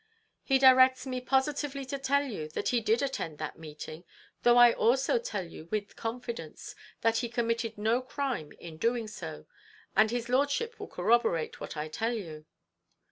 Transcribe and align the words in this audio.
He 0.41 0.57
directs 0.57 1.05
me 1.05 1.21
positively 1.21 1.85
to 1.85 1.99
tell 1.99 2.23
you 2.25 2.47
that 2.55 2.69
he 2.69 2.81
did 2.81 3.03
attend 3.03 3.37
that 3.37 3.59
meeting; 3.59 4.03
though 4.41 4.57
I 4.57 4.73
also 4.73 5.19
tell 5.19 5.45
you, 5.45 5.65
with 5.67 5.95
confidence, 5.95 6.73
that 7.01 7.17
he 7.17 7.29
committed 7.29 7.77
no 7.77 8.01
crime 8.01 8.51
in 8.53 8.77
doing 8.77 9.07
so, 9.07 9.45
and 9.95 10.09
his 10.09 10.27
lordship 10.27 10.79
will 10.79 10.87
corroborate 10.87 11.59
what 11.61 11.77
I 11.77 11.87
tell 11.87 12.13
you. 12.13 12.47